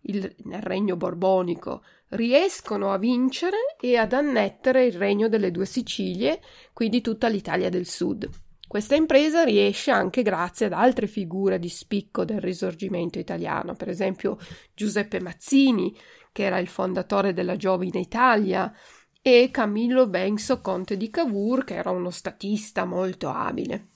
Il, 0.01 0.35
nel 0.43 0.61
regno 0.61 0.97
borbonico 0.97 1.83
riescono 2.09 2.91
a 2.91 2.97
vincere 2.97 3.75
e 3.79 3.97
ad 3.97 4.13
annettere 4.13 4.85
il 4.85 4.93
regno 4.93 5.29
delle 5.29 5.51
due 5.51 5.65
Sicilie, 5.65 6.41
quindi 6.73 7.01
tutta 7.01 7.27
l'Italia 7.27 7.69
del 7.69 7.85
Sud. 7.85 8.29
Questa 8.67 8.95
impresa 8.95 9.43
riesce 9.43 9.91
anche 9.91 10.23
grazie 10.23 10.65
ad 10.65 10.73
altre 10.73 11.05
figure 11.05 11.59
di 11.59 11.69
spicco 11.69 12.25
del 12.25 12.41
risorgimento 12.41 13.19
italiano, 13.19 13.75
per 13.75 13.87
esempio 13.87 14.37
Giuseppe 14.73 15.21
Mazzini, 15.21 15.95
che 16.31 16.43
era 16.43 16.57
il 16.57 16.67
fondatore 16.67 17.33
della 17.33 17.55
Giovine 17.55 17.99
Italia, 17.99 18.73
e 19.21 19.49
Camillo 19.51 20.07
Benso, 20.07 20.59
conte 20.59 20.97
di 20.97 21.09
Cavour, 21.09 21.63
che 21.63 21.75
era 21.75 21.91
uno 21.91 22.09
statista 22.09 22.83
molto 22.83 23.29
abile. 23.29 23.91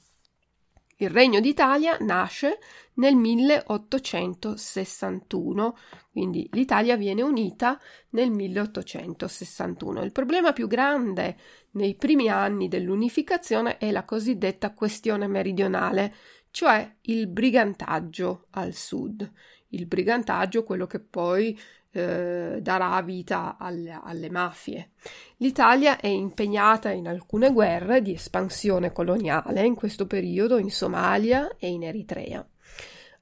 Il 1.00 1.12
Regno 1.12 1.40
d'Italia 1.40 1.96
nasce 2.00 2.58
nel 2.96 3.16
1861, 3.16 5.78
quindi 6.12 6.50
l'Italia 6.54 6.98
viene 6.98 7.22
unita 7.22 7.80
nel 8.10 8.32
1861. 8.32 10.02
Il 10.02 10.12
problema 10.12 10.54
più 10.54 10.66
grande 10.66 11.38
nei 11.74 11.94
primi 11.94 12.30
anni 12.30 12.68
dell'unificazione 12.68 13.78
è 13.78 13.92
la 13.92 14.06
cosiddetta 14.06 14.74
questione 14.74 15.28
meridionale, 15.28 16.16
cioè 16.50 16.96
il 17.02 17.28
brigantaggio 17.28 18.48
al 18.52 18.74
sud. 18.74 19.32
Il 19.70 19.86
brigantaggio, 19.86 20.64
quello 20.64 20.88
che 20.88 21.00
poi 21.00 21.58
eh, 21.92 22.60
darà 22.62 23.02
vita 23.02 23.58
alle, 23.60 24.00
alle 24.02 24.30
mafie. 24.30 24.92
L'Italia 25.38 26.00
è 26.00 26.08
impegnata 26.08 26.90
in 26.92 27.08
alcune 27.08 27.52
guerre 27.52 28.02
di 28.02 28.14
espansione 28.14 28.92
coloniale 28.92 29.66
in 29.66 29.76
questo 29.76 30.06
periodo 30.06 30.58
in 30.58 30.70
Somalia 30.70 31.56
e 31.58 31.70
in 31.70 31.84
Eritrea. 31.84 32.48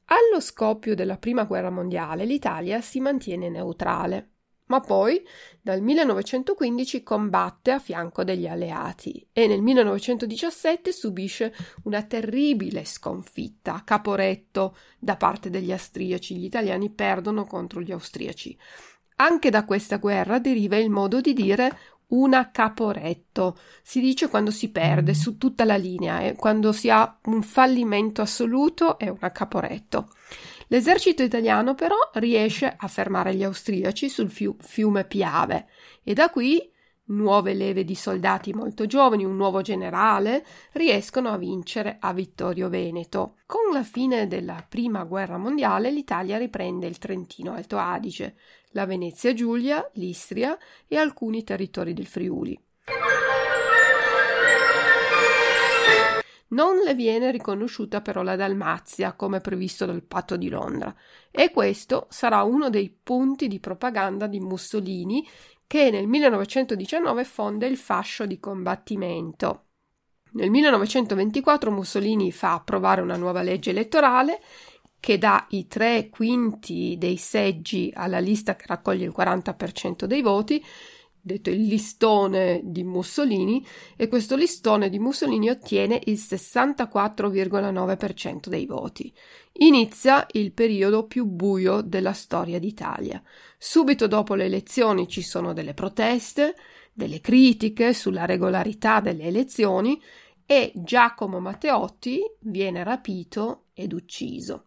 Allo 0.06 0.40
scoppio 0.40 0.94
della 0.94 1.18
Prima 1.18 1.46
Guerra 1.46 1.72
Mondiale 1.72 2.26
l'Italia 2.26 2.80
si 2.82 3.00
mantiene 3.00 3.50
neutrale 3.50 4.30
ma 4.68 4.80
poi 4.80 5.22
dal 5.62 5.82
1915 5.82 7.04
combatte 7.04 7.72
a 7.72 7.80
fianco 7.80 8.24
degli 8.24 8.48
alleati 8.48 9.28
e 9.32 9.48
nel 9.48 9.62
1917 9.62 10.92
subisce 10.92 11.54
una 11.84 12.04
terribile 12.04 12.86
sconfitta 12.86 13.76
a 13.76 13.82
Caporetto 13.82 14.76
da 15.00 15.16
parte 15.18 15.50
degli 15.50 15.72
austriaci. 15.72 16.36
Gli 16.36 16.46
italiani 16.46 16.90
perdono 16.90 17.46
contro 17.46 17.82
gli 17.82 17.92
austriaci. 17.92 18.58
Anche 19.18 19.50
da 19.50 19.64
questa 19.66 19.98
guerra 19.98 20.40
deriva 20.40 20.76
il 20.78 20.90
modo 20.90 21.22
di 21.22 21.34
dire 21.34 21.78
una 22.08 22.52
caporetto. 22.52 23.58
Si 23.82 24.00
dice 24.00 24.30
quando 24.30 24.52
si 24.52 24.70
perde 24.70 25.14
su 25.14 25.38
tutta 25.38 25.64
la 25.64 25.78
linea 25.78 26.22
eh? 26.22 26.36
quando 26.36 26.72
si 26.72 26.90
ha 26.90 27.18
un 27.26 27.42
fallimento 27.42 28.22
assoluto 28.22 29.00
è 29.00 29.08
una 29.08 29.32
caporetto. 29.32 30.10
L'esercito 30.68 31.24
italiano 31.24 31.76
però 31.76 31.96
riesce 32.14 32.74
a 32.76 32.88
fermare 32.88 33.36
gli 33.36 33.44
austriaci 33.44 34.10
sul 34.10 34.30
fiu- 34.30 34.62
fiume 34.62 35.06
Piave 35.06 35.68
e 36.04 36.14
da 36.14 36.30
qui 36.30 36.72
nuove 37.08 37.54
leve 37.54 37.84
di 37.84 37.96
soldati 37.96 38.54
molto 38.54 38.86
giovani, 38.86 39.26
un 39.26 39.36
nuovo 39.36 39.62
generale, 39.62 40.46
riescono 40.74 41.30
a 41.30 41.38
vincere 41.38 41.98
a 42.00 42.14
Vittorio 42.14 42.70
Veneto. 42.70 43.36
Con 43.46 43.72
la 43.74 43.84
fine 43.84 44.28
della 44.28 44.66
Prima 44.68 45.04
Guerra 45.04 45.38
Mondiale 45.38 45.92
l'Italia 45.92 46.38
riprende 46.38 46.88
il 46.88 46.98
Trentino 46.98 47.54
Alto 47.54 47.78
Adige, 47.78 48.36
la 48.72 48.86
Venezia 48.86 49.34
Giulia, 49.34 49.88
l'Istria 49.94 50.58
e 50.88 50.98
alcuni 50.98 51.44
territori 51.44 51.94
del 51.94 52.08
Friuli. 52.08 52.60
Non 56.48 56.78
le 56.78 56.94
viene 56.94 57.32
riconosciuta 57.32 58.02
però 58.02 58.22
la 58.22 58.36
Dalmazia 58.36 59.14
come 59.14 59.42
previsto 59.42 59.86
dal 59.86 60.04
patto 60.04 60.38
di 60.38 60.50
Londra 60.50 60.94
e 61.32 61.52
questo 61.52 62.06
sarà 62.10 62.44
uno 62.44 62.70
dei 62.70 62.96
punti 63.02 63.48
di 63.48 63.60
propaganda 63.60 64.28
di 64.28 64.40
Mussolini 64.40 65.28
che 65.66 65.90
nel 65.90 66.08
1919 66.08 67.24
fonda 67.24 67.66
il 67.66 67.78
fascio 67.78 68.26
di 68.26 68.40
combattimento. 68.40 69.64
Nel 70.34 70.52
1924 70.52 71.72
Mussolini 71.72 72.32
fa 72.32 72.54
approvare 72.54 73.02
una 73.02 73.16
nuova 73.16 73.42
legge 73.42 73.72
elettorale 73.72 74.40
che 75.00 75.18
dà 75.18 75.46
i 75.50 75.68
tre 75.68 76.10
quinti 76.10 76.96
dei 76.98 77.18
seggi 77.18 77.92
alla 77.94 78.20
lista 78.20 78.56
che 78.56 78.66
raccoglie 78.68 79.06
il 79.06 79.14
40% 79.16 80.06
dei 80.06 80.22
voti, 80.22 80.64
detto 81.26 81.50
il 81.50 81.64
listone 81.64 82.62
di 82.64 82.84
Mussolini, 82.84 83.66
e 83.96 84.08
questo 84.08 84.36
listone 84.36 84.92
di 84.92 85.00
Mussolini 85.00 85.50
ottiene 85.50 86.00
il 86.06 86.20
64,9% 86.20 88.48
dei 88.48 88.68
voti. 88.68 89.12
Inizia 89.54 90.28
il 90.34 90.52
periodo 90.52 91.08
più 91.08 91.26
buio 91.26 91.82
della 91.82 92.14
storia 92.14 92.60
d'Italia. 92.60 93.20
Subito 93.58 94.06
dopo 94.06 94.36
le 94.36 94.46
elezioni 94.46 95.08
ci 95.08 95.24
sono 95.24 95.54
delle 95.54 95.74
proteste, 95.74 96.54
delle 96.94 97.22
critiche 97.22 97.96
sulla 97.96 98.26
regolarità 98.26 99.00
delle 99.00 99.24
elezioni 99.24 100.00
e 100.46 100.72
Giacomo 100.76 101.40
Matteotti 101.40 102.22
viene 102.42 102.84
rapito 102.84 103.64
ed 103.74 103.94
ucciso. 103.94 104.66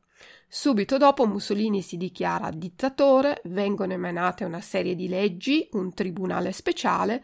Subito 0.51 0.97
dopo 0.97 1.27
Mussolini 1.27 1.83
si 1.83 1.99
dichiara 1.99 2.51
dittatore, 2.51 3.43
vengono 3.45 3.93
emanate 3.93 4.45
una 4.45 4.63
serie 4.63 4.95
di 4.95 5.07
leggi, 5.07 5.69
un 5.73 5.93
tribunale 5.93 6.53
speciale 6.53 7.23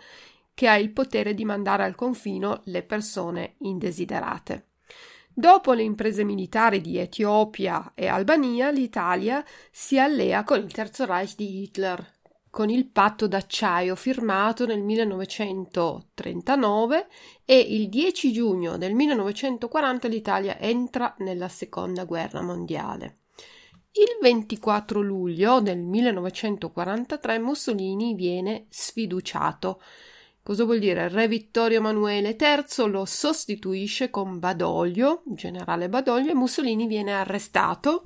che 0.52 0.68
ha 0.68 0.76
il 0.76 0.90
potere 0.90 1.32
di 1.32 1.46
mandare 1.46 1.84
al 1.84 1.94
confino 1.94 2.60
le 2.64 2.82
persone 2.82 3.54
indesiderate. 3.60 4.66
Dopo 5.32 5.72
le 5.72 5.82
imprese 5.82 6.22
militari 6.22 6.82
di 6.82 6.98
Etiopia 6.98 7.92
e 7.94 8.06
Albania, 8.06 8.70
l'Italia 8.70 9.42
si 9.70 9.98
allea 9.98 10.44
con 10.44 10.58
il 10.58 10.70
Terzo 10.70 11.06
Reich 11.06 11.34
di 11.34 11.62
Hitler, 11.62 12.13
con 12.54 12.70
il 12.70 12.86
patto 12.86 13.26
d'acciaio 13.26 13.96
firmato 13.96 14.64
nel 14.64 14.80
1939 14.80 17.08
e 17.44 17.58
il 17.58 17.88
10 17.88 18.32
giugno 18.32 18.78
del 18.78 18.94
1940 18.94 20.06
l'Italia 20.06 20.60
entra 20.60 21.16
nella 21.18 21.48
Seconda 21.48 22.04
Guerra 22.04 22.42
Mondiale. 22.42 23.22
Il 23.90 24.18
24 24.22 25.00
luglio 25.00 25.60
del 25.60 25.80
1943 25.80 27.40
Mussolini 27.40 28.14
viene 28.14 28.66
sfiduciato. 28.68 29.82
Cosa 30.40 30.62
vuol 30.62 30.78
dire? 30.78 31.08
Re 31.08 31.26
Vittorio 31.26 31.78
Emanuele 31.78 32.36
III 32.38 32.88
lo 32.88 33.04
sostituisce 33.04 34.10
con 34.10 34.38
Badoglio, 34.38 35.24
generale 35.26 35.88
Badoglio, 35.88 36.30
e 36.30 36.34
Mussolini 36.34 36.86
viene 36.86 37.14
arrestato 37.14 38.04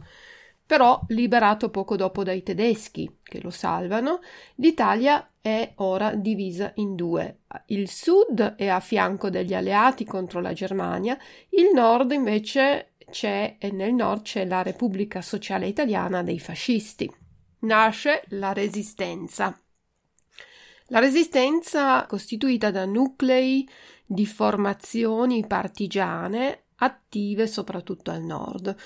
però 0.69 1.03
liberato 1.09 1.71
poco 1.71 1.97
dopo 1.97 2.23
dai 2.23 2.43
tedeschi 2.43 3.21
che 3.23 3.41
lo 3.41 3.49
salvano, 3.49 4.21
l'Italia 4.57 5.31
è 5.41 5.73
ora 5.77 6.15
divisa 6.15 6.73
in 6.75 6.95
due. 6.95 7.39
Il 7.69 7.89
sud 7.89 8.57
è 8.57 8.69
a 8.69 8.79
fianco 8.79 9.31
degli 9.31 9.55
alleati 9.55 10.05
contro 10.05 10.43
la 10.43 10.53
Germania, 10.53 11.17
il 11.53 11.71
nord 11.73 12.13
invece 12.13 12.97
c'è 13.11 13.57
e 13.59 13.71
nel 13.71 13.95
nord 13.95 14.21
c'è 14.25 14.45
la 14.45 14.61
Repubblica 14.61 15.23
Sociale 15.23 15.67
Italiana 15.67 16.23
dei 16.23 16.39
fascisti. 16.39 17.11
Nasce 17.61 18.25
la 18.33 18.53
Resistenza. 18.53 19.59
La 20.89 20.99
Resistenza 20.99 22.05
costituita 22.05 22.71
da 22.71 22.85
nuclei 22.85 23.67
di 24.05 24.27
formazioni 24.27 25.47
partigiane 25.47 26.65
attive 26.77 27.47
soprattutto 27.47 28.11
al 28.11 28.23
nord. 28.23 28.77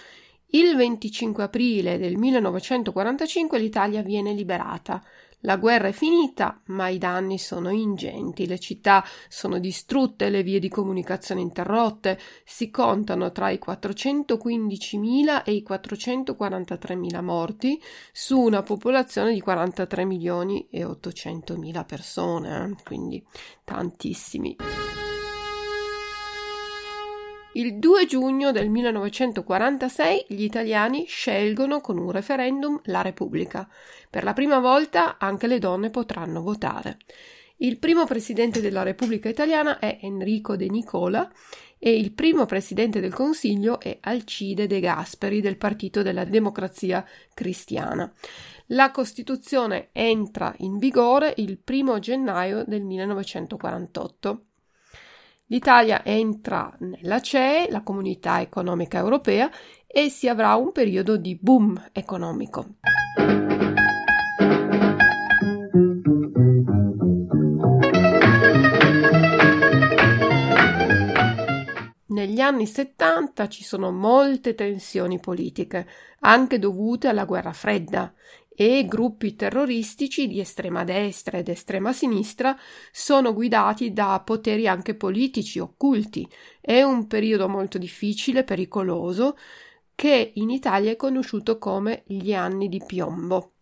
Il 0.55 0.77
25 0.77 1.45
aprile 1.45 1.97
del 1.97 2.19
1945 2.19 3.59
l'Italia 3.59 4.03
viene 4.03 4.35
liberata. 4.35 5.03
La 5.45 5.57
guerra 5.57 5.89
è 5.89 5.93
finita, 5.93 6.61
ma 6.67 6.89
i 6.89 6.99
danni 6.99 7.39
sono 7.39 7.71
ingenti. 7.71 8.47
Le 8.47 8.59
città 8.59 9.03
sono 9.29 9.59
distrutte, 9.59 10.29
le 10.29 10.43
vie 10.43 10.59
di 10.59 10.69
comunicazione 10.69 11.41
interrotte. 11.41 12.19
Si 12.45 12.71
contano 12.71 13.33
tra 13.33 13.49
i 13.49 13.59
415.000 13.65 15.43
e 15.43 15.53
i 15.53 15.65
443.000 15.67 17.23
morti 17.23 17.81
su 18.13 18.39
una 18.39 18.63
popolazione 18.63 19.33
di 19.33 19.41
43 19.41 20.05
milioni 20.05 20.69
e 20.71 20.85
800.000 20.85 21.87
persone, 21.87 22.65
eh? 22.67 22.83
quindi 22.85 23.25
tantissimi. 23.65 24.92
Il 27.55 27.79
2 27.79 28.07
giugno 28.07 28.51
del 28.51 28.71
1946 28.71 30.25
gli 30.29 30.43
italiani 30.43 31.05
scelgono 31.05 31.83
con 31.83 31.99
un 31.99 32.11
referendum 32.11 32.81
la 32.85 33.03
Repubblica. 33.03 33.69
Per 34.09 34.25
la 34.25 34.33
prima 34.33 34.59
volta 34.59 35.19
anche 35.19 35.47
le 35.47 35.59
donne 35.59 35.91
potranno 35.91 36.41
votare. 36.41 36.97
Il 37.59 37.79
primo 37.79 38.07
presidente 38.07 38.63
della 38.63 38.83
Repubblica 38.83 39.29
italiana 39.29 39.79
è 39.79 39.99
Enrico 40.01 40.57
De 40.57 40.71
Nicola 40.71 41.31
e 41.79 41.95
il 41.95 42.13
primo 42.13 42.47
presidente 42.47 43.01
del 43.01 43.13
Consiglio 43.13 43.81
è 43.81 43.99
Alcide 44.01 44.67
De 44.67 44.81
Gasperi 44.81 45.43
del 45.43 45.59
Partito 45.59 46.01
della 46.01 46.25
Democrazia 46.25 47.05
Cristiana. 47.35 48.11
La 48.69 48.91
Costituzione 48.91 49.91
entra 49.93 50.55
in 50.61 50.79
vigore 50.79 51.35
il 51.37 51.59
primo 51.59 51.99
gennaio 51.99 52.65
del 52.67 52.83
1948. 52.83 54.45
L'Italia 55.53 56.03
entra 56.03 56.75
nella 56.79 57.21
CE, 57.21 57.67
la 57.69 57.83
Comunità 57.83 58.41
Economica 58.41 58.97
Europea, 58.97 59.51
e 59.87 60.09
si 60.09 60.27
avrà 60.27 60.55
un 60.55 60.73
periodo 60.73 61.19
di 61.19 61.37
boom 61.39 61.91
economico. 61.93 62.77
negli 72.23 72.41
anni 72.41 72.67
70 72.67 73.49
ci 73.49 73.65
sono 73.65 73.91
molte 73.91 74.55
tensioni 74.55 75.19
politiche, 75.19 75.87
anche 76.21 76.59
dovute 76.59 77.09
alla 77.09 77.25
guerra 77.25 77.53
fredda, 77.53 78.13
e 78.55 78.85
gruppi 78.87 79.35
terroristici 79.35 80.29
di 80.29 80.41
estrema 80.41 80.85
destra 80.85 81.39
ed 81.39 81.49
estrema 81.49 81.93
sinistra 81.93 82.57
sono 82.91 83.33
guidati 83.33 83.93
da 83.93 84.21
poteri 84.25 84.69
anche 84.69 84.95
politici 84.95 85.59
occulti. 85.59 86.29
È 86.61 86.83
un 86.83 87.07
periodo 87.07 87.49
molto 87.49 87.79
difficile, 87.79 88.45
pericoloso, 88.45 89.37
che 89.95 90.33
in 90.35 90.51
Italia 90.51 90.91
è 90.91 90.97
conosciuto 90.97 91.59
come 91.59 92.03
gli 92.07 92.35
anni 92.35 92.69
di 92.69 92.83
piombo. 92.85 93.53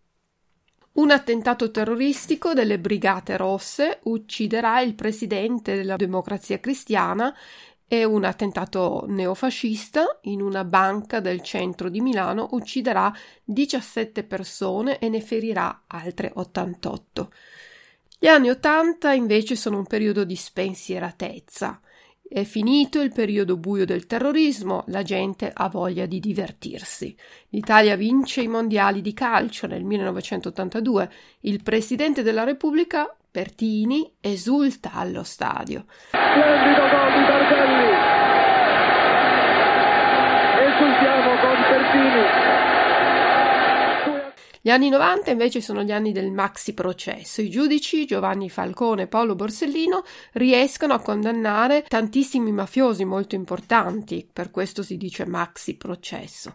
Un 0.93 1.13
attentato 1.13 1.71
terroristico 1.71 2.53
delle 2.53 2.81
Brigate 2.81 3.37
Rosse 3.37 4.01
ucciderà 4.05 4.81
il 4.81 4.95
presidente 4.95 5.77
della 5.77 5.95
Democrazia 5.95 6.59
Cristiana 6.59 7.33
e 7.93 8.05
un 8.05 8.23
attentato 8.23 9.05
neofascista 9.09 10.21
in 10.23 10.43
una 10.43 10.63
banca 10.63 11.19
del 11.19 11.43
centro 11.43 11.89
di 11.89 12.01
Milano 12.01 12.47
ucciderà 12.53 13.13
17 13.43 14.23
persone 14.23 15.01
e 15.01 15.09
ne 15.09 15.21
ferirà 15.21 15.83
altre 15.89 16.31
88. 16.33 17.33
Gli 18.17 18.29
anni 18.29 18.49
80 18.49 19.13
invece 19.13 19.57
sono 19.57 19.79
un 19.79 19.87
periodo 19.87 20.23
di 20.23 20.37
spensieratezza. 20.37 21.81
È 22.23 22.45
finito 22.45 23.01
il 23.01 23.11
periodo 23.13 23.57
buio 23.57 23.85
del 23.85 24.07
terrorismo, 24.07 24.85
la 24.87 25.03
gente 25.03 25.51
ha 25.53 25.69
voglia 25.69 26.07
di 26.07 26.21
divertirsi. 26.21 27.17
L'Italia 27.49 27.97
vince 27.97 28.41
i 28.41 28.47
mondiali 28.47 29.01
di 29.01 29.13
calcio 29.13 29.67
nel 29.67 29.83
1982. 29.83 31.11
Il 31.41 31.61
presidente 31.65 32.23
della 32.23 32.45
Repubblica, 32.45 33.13
Pertini, 33.33 34.13
esulta 34.21 34.91
allo 34.93 35.23
stadio. 35.23 35.85
Splendido 36.09 36.81
gol 36.89 37.13
di 37.13 37.25
Tardelli! 37.27 37.91
Esultiamo 40.67 41.31
con 41.41 41.57
Pertini! 41.69 42.00
Gli 44.63 44.69
anni 44.69 44.91
90 44.91 45.31
invece 45.31 45.63
sono 45.63 45.83
gli 45.83 45.91
anni 45.91 46.13
del 46.13 46.31
maxi 46.31 46.75
processo. 46.75 47.41
I 47.41 47.49
giudici 47.49 48.05
Giovanni 48.05 48.51
Falcone 48.51 49.03
e 49.03 49.07
Paolo 49.07 49.35
Borsellino 49.35 50.05
riescono 50.33 50.93
a 50.93 51.01
condannare 51.01 51.83
tantissimi 51.89 52.53
mafiosi 52.53 53.07
molto 53.07 53.35
importanti, 53.35 54.29
per 54.31 54.51
questo 54.51 54.83
si 54.83 54.99
dice 54.99 55.25
maxi 55.25 55.77
processo. 55.77 56.53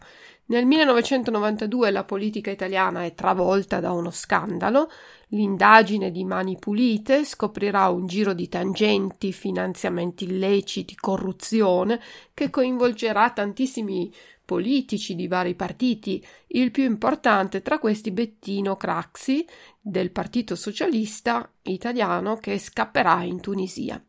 Nel 0.47 0.67
1992 0.67 1.89
la 1.89 2.03
politica 2.03 2.51
italiana 2.51 3.03
è 3.03 3.15
travolta 3.15 3.79
da 3.79 3.91
uno 3.93 4.11
scandalo. 4.11 4.91
L'indagine 5.29 6.11
di 6.11 6.23
Mani 6.23 6.57
Pulite 6.59 7.25
scoprirà 7.25 7.89
un 7.89 8.05
giro 8.05 8.33
di 8.33 8.47
tangenti, 8.47 9.33
finanziamenti 9.33 10.25
illeciti, 10.25 10.95
corruzione 10.95 11.99
che 12.35 12.51
coinvolgerà 12.51 13.31
tantissimi 13.31 14.13
politici 14.45 15.15
di 15.15 15.27
vari 15.27 15.55
partiti, 15.55 16.23
il 16.47 16.71
più 16.71 16.83
importante 16.83 17.61
tra 17.61 17.79
questi 17.79 18.11
Bettino 18.11 18.77
Craxi 18.77 19.45
del 19.81 20.11
Partito 20.11 20.55
Socialista 20.55 21.51
Italiano 21.63 22.37
che 22.37 22.57
scapperà 22.59 23.23
in 23.23 23.41
Tunisia. 23.41 24.01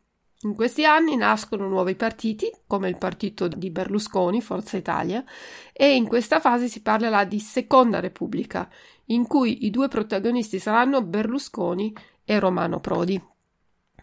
In 0.42 0.54
questi 0.54 0.84
anni 0.84 1.16
nascono 1.16 1.66
nuovi 1.66 1.94
partiti, 1.94 2.50
come 2.66 2.90
il 2.90 2.98
partito 2.98 3.48
di 3.48 3.70
Berlusconi, 3.70 4.42
Forza 4.42 4.76
Italia, 4.76 5.24
e 5.72 5.96
in 5.96 6.06
questa 6.06 6.40
fase 6.40 6.68
si 6.68 6.82
parlerà 6.82 7.24
di 7.24 7.40
Seconda 7.40 8.00
Repubblica, 8.00 8.70
in 9.06 9.26
cui 9.26 9.64
i 9.64 9.70
due 9.70 9.88
protagonisti 9.88 10.58
saranno 10.58 11.02
Berlusconi 11.02 11.92
e 12.24 12.38
Romano 12.38 12.80
Prodi. 12.80 13.20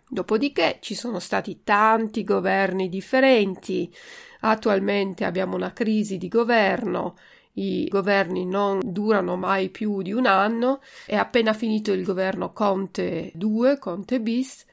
Dopodiché 0.10 0.80
ci 0.82 0.96
sono 0.96 1.20
stati 1.20 1.62
tanti 1.64 2.24
governi 2.24 2.90
differenti, 2.90 3.94
Attualmente 4.46 5.24
abbiamo 5.24 5.56
una 5.56 5.72
crisi 5.72 6.18
di 6.18 6.28
governo, 6.28 7.16
i 7.54 7.88
governi 7.88 8.46
non 8.46 8.80
durano 8.84 9.38
mai 9.38 9.70
più 9.70 10.02
di 10.02 10.12
un 10.12 10.26
anno, 10.26 10.82
è 11.06 11.16
appena 11.16 11.54
finito 11.54 11.94
il 11.94 12.04
governo 12.04 12.52
Conte 12.52 13.32
2, 13.36 13.78
Conte 13.80 14.20
bis, 14.20 14.66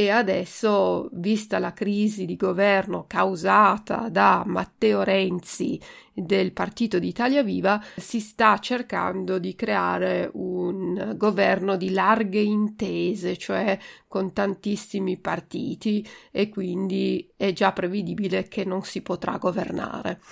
e 0.00 0.08
adesso, 0.08 1.10
vista 1.12 1.58
la 1.58 1.74
crisi 1.74 2.24
di 2.24 2.36
governo 2.36 3.04
causata 3.06 4.08
da 4.08 4.44
Matteo 4.46 5.02
Renzi 5.02 5.78
del 6.14 6.52
Partito 6.52 6.98
di 6.98 7.08
Italia 7.08 7.42
Viva, 7.42 7.78
si 7.98 8.18
sta 8.18 8.58
cercando 8.60 9.38
di 9.38 9.54
creare 9.54 10.30
un 10.32 11.12
governo 11.18 11.76
di 11.76 11.90
larghe 11.90 12.40
intese, 12.40 13.36
cioè 13.36 13.78
con 14.08 14.32
tantissimi 14.32 15.18
partiti 15.18 16.02
e 16.30 16.48
quindi 16.48 17.32
è 17.36 17.52
già 17.52 17.72
prevedibile 17.72 18.48
che 18.48 18.64
non 18.64 18.80
si 18.80 19.02
potrà 19.02 19.36
governare. 19.36 20.22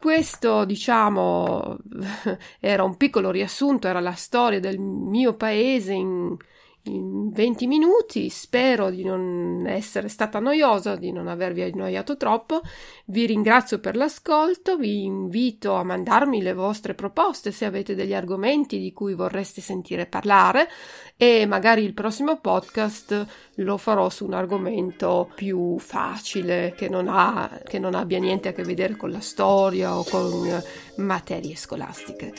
Questo, 0.00 0.64
diciamo, 0.64 1.78
era 2.58 2.82
un 2.82 2.96
piccolo 2.96 3.30
riassunto, 3.30 3.86
era 3.86 4.00
la 4.00 4.14
storia 4.14 4.58
del 4.58 4.80
mio 4.80 5.34
paese 5.34 5.92
in 5.92 6.36
in 6.84 7.30
20 7.30 7.66
minuti. 7.66 8.28
Spero 8.28 8.90
di 8.90 9.04
non 9.04 9.64
essere 9.66 10.08
stata 10.08 10.38
noiosa, 10.38 10.96
di 10.96 11.12
non 11.12 11.28
avervi 11.28 11.62
annoiato 11.62 12.16
troppo. 12.16 12.60
Vi 13.06 13.26
ringrazio 13.26 13.78
per 13.78 13.96
l'ascolto, 13.96 14.76
vi 14.76 15.04
invito 15.04 15.74
a 15.74 15.84
mandarmi 15.84 16.42
le 16.42 16.52
vostre 16.52 16.94
proposte 16.94 17.52
se 17.52 17.64
avete 17.64 17.94
degli 17.94 18.14
argomenti 18.14 18.78
di 18.78 18.92
cui 18.92 19.14
vorreste 19.14 19.60
sentire 19.60 20.06
parlare 20.06 20.68
e 21.16 21.46
magari 21.46 21.84
il 21.84 21.94
prossimo 21.94 22.40
podcast 22.40 23.26
lo 23.56 23.76
farò 23.76 24.08
su 24.08 24.24
un 24.24 24.32
argomento 24.32 25.30
più 25.34 25.78
facile 25.78 26.74
che 26.76 26.88
non, 26.88 27.06
ha, 27.08 27.60
che 27.64 27.78
non 27.78 27.94
abbia 27.94 28.18
niente 28.18 28.48
a 28.48 28.52
che 28.52 28.64
vedere 28.64 28.96
con 28.96 29.10
la 29.10 29.20
storia 29.20 29.96
o 29.96 30.04
con 30.04 30.62
materie 30.96 31.54
scolastiche. 31.54 32.32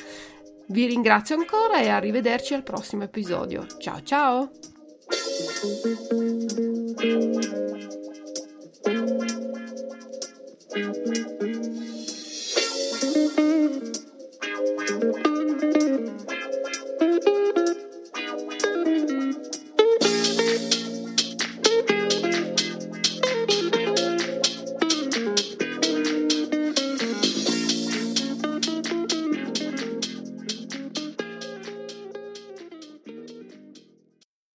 Vi 0.67 0.85
ringrazio 0.85 1.35
ancora 1.35 1.79
e 1.81 1.89
arrivederci 1.89 2.53
al 2.53 2.63
prossimo 2.63 3.03
episodio. 3.03 3.65
Ciao 3.79 4.01
ciao! 4.01 4.49